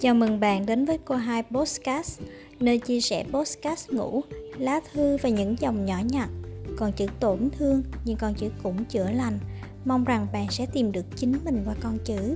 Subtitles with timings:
[0.00, 2.20] Chào mừng bạn đến với cô hai Postcast,
[2.60, 4.22] nơi chia sẻ postcast ngủ,
[4.58, 6.28] lá thư và những dòng nhỏ nhặt.
[6.76, 9.38] Còn chữ tổn thương nhưng con chữ cũng chữa lành.
[9.84, 12.34] Mong rằng bạn sẽ tìm được chính mình qua con chữ.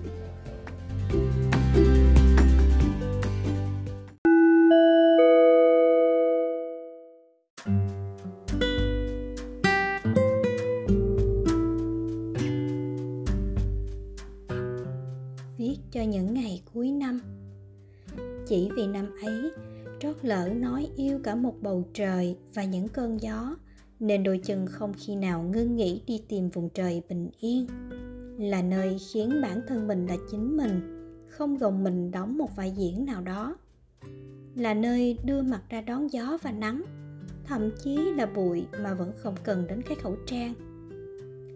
[15.59, 17.21] Viết cho những ngày cuối năm
[18.47, 19.51] chỉ vì năm ấy.
[20.01, 23.57] Trót lỡ nói yêu cả một bầu trời và những cơn gió,
[24.01, 27.67] nên đôi chân không khi nào ngưng nghỉ đi tìm vùng trời bình yên.
[28.39, 30.81] Là nơi khiến bản thân mình là chính mình,
[31.29, 33.57] không gồng mình đóng một vai diễn nào đó.
[34.55, 36.83] Là nơi đưa mặt ra đón gió và nắng,
[37.45, 40.55] thậm chí là bụi mà vẫn không cần đến cái khẩu trang.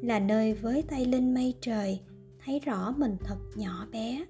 [0.02, 2.01] Là nơi với tay lên mây trời,
[2.45, 4.24] thấy rõ mình thật nhỏ bé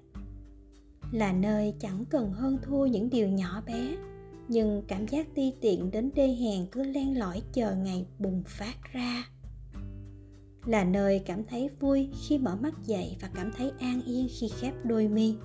[1.11, 3.95] là nơi chẳng cần hơn thua những điều nhỏ bé,
[4.47, 8.93] nhưng cảm giác ti tiện đến đê hèn cứ len lỏi chờ ngày bùng phát
[8.93, 9.23] ra.
[10.65, 14.49] Là nơi cảm thấy vui khi mở mắt dậy và cảm thấy an yên khi
[14.59, 15.35] khép đôi mi.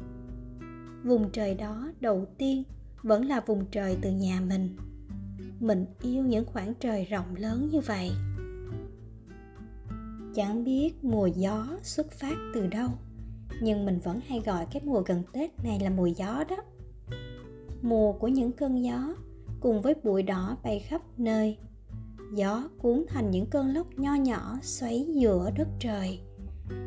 [1.04, 2.62] Vùng trời đó đầu tiên
[3.02, 4.76] vẫn là vùng trời từ nhà mình.
[5.60, 8.10] Mình yêu những khoảng trời rộng lớn như vậy.
[10.34, 12.90] Chẳng biết mùa gió xuất phát từ đâu
[13.60, 16.56] nhưng mình vẫn hay gọi cái mùa gần tết này là mùa gió đó.
[17.82, 19.14] Mùa của những cơn gió
[19.60, 21.58] cùng với bụi đỏ bay khắp nơi.
[22.34, 26.18] Gió cuốn thành những cơn lốc nho nhỏ xoáy giữa đất trời.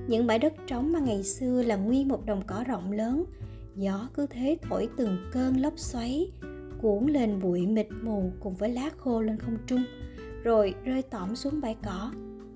[0.08, 3.26] Những bãi đất trống mà ngày xưa là nguyên một đồng cỏ rộng lớn,
[3.76, 6.32] gió cứ thế thổi từng cơn lốc xoáy,
[6.82, 9.84] cuốn lên bụi mịt mù cùng với lá khô lên không trung,
[10.44, 12.12] rồi rơi tõm xuống bãi cỏ.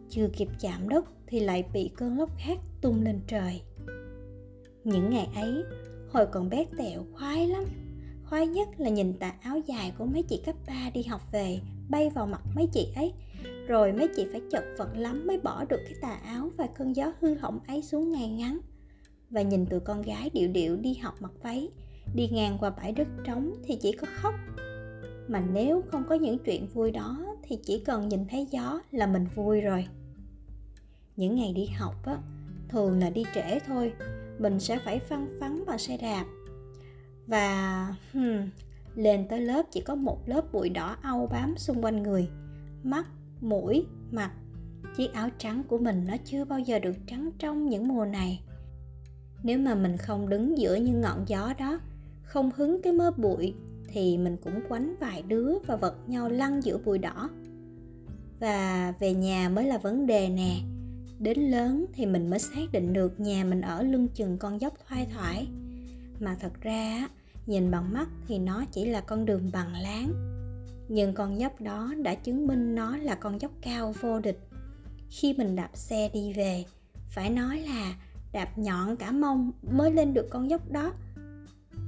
[0.09, 3.61] Chưa kịp chạm đất thì lại bị cơn lốc khác tung lên trời
[4.83, 5.63] những ngày ấy,
[6.09, 7.63] hồi còn bé tẹo, khoái lắm.
[8.29, 11.59] Khoái nhất là nhìn tà áo dài của mấy chị cấp 3 đi học về,
[11.89, 13.13] bay vào mặt mấy chị ấy.
[13.67, 16.95] Rồi mấy chị phải chật vật lắm mới bỏ được cái tà áo và cơn
[16.95, 18.59] gió hư hỏng ấy xuống ngay ngắn.
[19.29, 21.69] Và nhìn tụi con gái điệu điệu đi học mặc váy,
[22.15, 24.33] đi ngang qua bãi đất trống thì chỉ có khóc.
[25.27, 29.07] Mà nếu không có những chuyện vui đó thì chỉ cần nhìn thấy gió là
[29.07, 29.87] mình vui rồi.
[31.15, 32.17] Những ngày đi học á,
[32.69, 33.93] thường là đi trễ thôi
[34.41, 36.25] mình sẽ phải phăng phắn bằng xe đạp
[37.27, 38.49] và hmm,
[38.95, 42.29] lên tới lớp chỉ có một lớp bụi đỏ âu bám xung quanh người.
[42.83, 43.07] Mắt
[43.41, 44.31] mũi mặt
[44.97, 48.41] chiếc áo trắng của mình nó chưa bao giờ được trắng trong những mùa này.
[49.43, 51.79] Nếu mà mình không đứng giữa những ngọn gió đó
[52.23, 53.53] không hứng cái mớ bụi
[53.87, 57.29] thì mình cũng quánh vài đứa và vật nhau lăn giữa bụi đỏ.
[58.39, 60.55] Và về nhà mới là vấn đề nè
[61.21, 64.73] đến lớn thì mình mới xác định được nhà mình ở lưng chừng con dốc
[64.87, 65.47] thoai thoải.
[66.19, 67.07] Mà thật ra
[67.45, 70.13] nhìn bằng mắt thì nó chỉ là con đường bằng láng.
[70.89, 74.39] Nhưng con dốc đó đã chứng minh nó là con dốc cao vô địch.
[75.09, 76.65] Khi mình đạp xe đi về,
[77.09, 77.95] phải nói là
[78.31, 80.93] đạp nhọn cả mông mới lên được con dốc đó.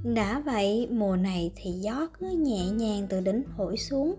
[0.04, 4.14] Đã vậy, mùa này thì gió cứ nhẹ nhàng từ đỉnh thổi xuống,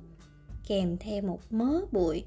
[0.68, 2.24] kèm theo một mớ bụi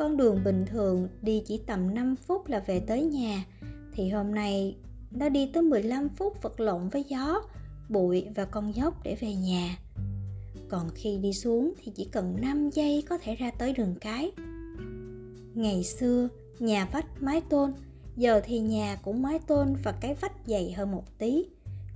[0.00, 3.44] con đường bình thường đi chỉ tầm 5 phút là về tới nhà
[3.92, 4.76] thì hôm nay
[5.10, 7.42] nó đi tới 15 phút vật lộn với gió,
[7.88, 9.76] bụi và con dốc để về nhà.
[10.68, 14.32] Còn khi đi xuống thì chỉ cần 5 giây có thể ra tới đường cái.
[15.54, 16.28] Ngày xưa,
[16.58, 17.72] nhà vách mái tôn,
[18.16, 21.44] giờ thì nhà cũng mái tôn và cái vách dày hơn một tí.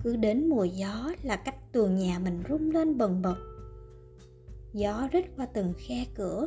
[0.02, 3.36] Cứ đến mùa gió là cách tường nhà mình rung lên bần bật.
[4.72, 6.46] Gió rít qua từng khe cửa,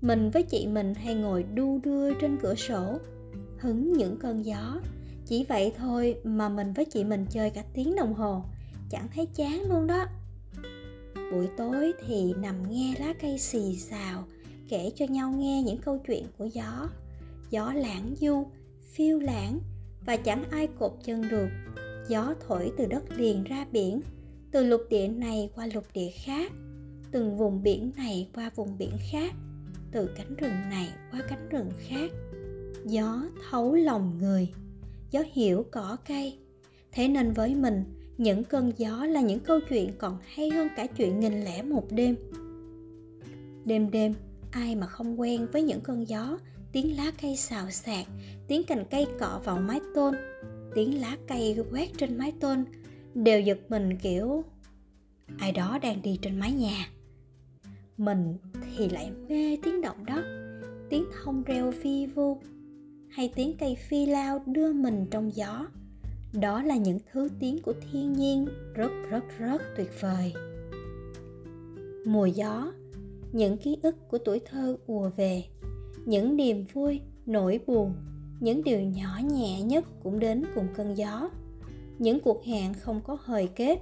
[0.00, 2.98] mình với chị mình hay ngồi đu đưa trên cửa sổ,
[3.58, 4.80] hứng những cơn gió.
[5.26, 8.42] Chỉ vậy thôi mà mình với chị mình chơi cả tiếng đồng hồ,
[8.90, 10.06] chẳng thấy chán luôn đó.
[11.32, 14.24] Buổi tối thì nằm nghe lá cây xì xào,
[14.68, 16.88] kể cho nhau nghe những câu chuyện của gió.
[17.50, 18.46] Gió lãng du,
[18.92, 19.60] phiêu lãng,
[20.06, 21.48] và chẳng ai cột chân được.
[22.08, 24.00] Gió thổi từ đất liền ra biển,
[24.52, 26.52] từ lục địa này qua lục địa khác,
[27.10, 29.34] từng vùng biển này qua vùng biển khác
[29.92, 32.10] từ cánh rừng này qua cánh rừng khác.
[32.84, 34.48] Gió thấu lòng người,
[35.10, 36.38] gió hiểu cỏ cây.
[36.92, 37.84] Thế nên với mình,
[38.18, 41.86] những cơn gió là những câu chuyện còn hay hơn cả chuyện nghìn lẻ một
[41.90, 42.16] đêm.
[43.64, 44.14] Đêm đêm,
[44.50, 46.38] ai mà không quen với những cơn gió,
[46.72, 48.06] tiếng lá cây xào xạc,
[48.48, 50.14] tiếng cành cây cọ vào mái tôn,
[50.74, 52.64] tiếng lá cây quét trên mái tôn,
[53.14, 54.44] đều giật mình kiểu,
[55.38, 56.88] ai đó đang đi trên mái nhà
[58.00, 58.36] mình
[58.76, 60.22] thì lại mê tiếng động đó.
[60.90, 62.38] Tiếng thông reo phi vu
[63.08, 65.66] hay tiếng cây phi lao đưa mình trong gió.
[66.32, 70.32] Đó là những thứ tiếng của thiên nhiên rất rất rất tuyệt vời.
[72.06, 72.72] Mùa gió,
[73.32, 75.44] những ký ức của tuổi thơ ùa về,
[76.04, 77.94] những niềm vui, nỗi buồn,
[78.40, 81.30] những điều nhỏ nhẹ nhất cũng đến cùng cơn gió.
[81.98, 83.78] Những cuộc hẹn không có hồi kết,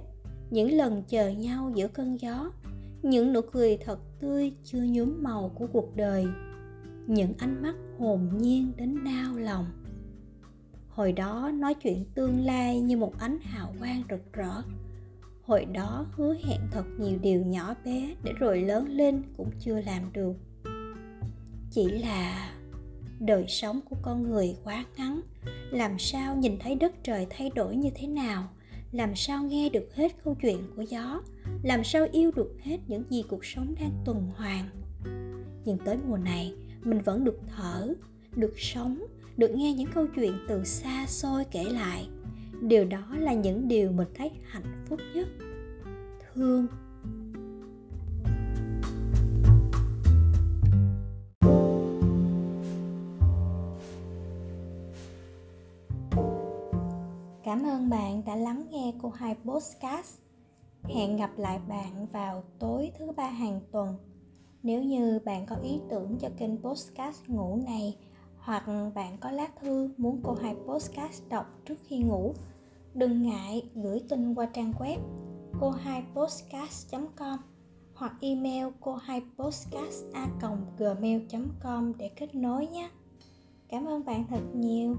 [0.49, 2.51] những lần chờ nhau giữa cơn gió
[3.03, 6.27] những nụ cười thật tươi chưa nhuốm màu của cuộc đời.
[7.07, 9.65] Những ánh mắt hồn nhiên đến đau lòng.
[10.89, 14.61] Hồi đó nói chuyện tương lai như một ánh hào quang rực rỡ.
[15.43, 19.81] Hồi đó hứa hẹn thật nhiều điều nhỏ bé để rồi lớn lên cũng chưa
[19.81, 20.33] làm được.
[21.71, 22.51] Chỉ là
[23.19, 25.21] đời sống của con người quá ngắn,
[25.71, 28.49] làm sao nhìn thấy đất trời thay đổi như thế nào?
[28.91, 31.21] Làm sao nghe được hết câu chuyện của gió?
[31.63, 34.69] Làm sao yêu được hết những gì cuộc sống đang tuần hoàn?
[35.65, 36.53] Nhưng tới mùa này,
[36.83, 37.93] mình vẫn được thở,
[38.35, 39.05] được sống,
[39.37, 42.07] được nghe những câu chuyện từ xa xôi kể lại.
[42.61, 45.27] Điều đó là những điều mình thấy hạnh phúc nhất.
[46.33, 46.67] Thương.
[57.49, 60.19] Cảm ơn bạn đã lắng nghe cô hai podcast.
[60.83, 63.95] Hẹn gặp lại bạn vào tối thứ ba hàng tuần.
[64.63, 67.97] Nếu như bạn có ý tưởng cho kênh podcast ngủ này
[68.37, 68.63] hoặc
[68.95, 72.33] bạn có lá thư muốn cô hai podcast đọc trước khi ngủ,
[72.93, 74.97] đừng ngại gửi tin qua trang web
[75.59, 77.37] cô hai podcast com
[77.93, 80.27] hoặc email cô hai podcast a
[80.77, 81.21] gmail
[81.63, 82.89] com để kết nối nhé
[83.69, 84.95] cảm ơn bạn thật nhiều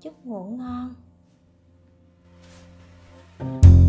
[0.00, 0.94] chúc ngủ ngon
[3.38, 3.83] Bye.